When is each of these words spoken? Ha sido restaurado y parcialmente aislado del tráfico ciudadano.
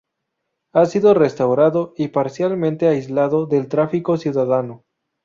Ha 0.73 0.85
sido 0.87 1.13
restaurado 1.13 1.93
y 1.95 2.07
parcialmente 2.07 2.87
aislado 2.87 3.45
del 3.45 3.67
tráfico 3.67 4.17
ciudadano. 4.17 4.83